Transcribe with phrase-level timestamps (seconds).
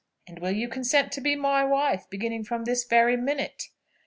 [0.25, 3.65] And will you consent to be my wife, beginning from this very minute?"